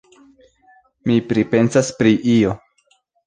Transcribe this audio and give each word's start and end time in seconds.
Mi 1.11 1.17
pripensas 1.33 1.93
pri 2.01 2.15
io. 2.39 2.57